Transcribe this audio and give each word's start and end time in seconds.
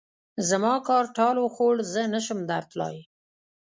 زما 0.49 0.73
کار 0.87 1.05
ټال 1.15 1.35
وخوړ؛ 1.39 1.75
زه 1.93 2.01
نه 2.13 2.19
شم 2.25 2.39
درتلای. 2.51 2.95